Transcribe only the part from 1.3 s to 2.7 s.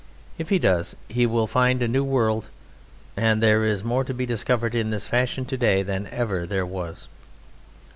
find a new world;